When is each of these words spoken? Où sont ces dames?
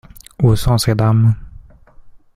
Où 0.41 0.55
sont 0.55 0.79
ces 0.79 0.95
dames? 0.95 1.35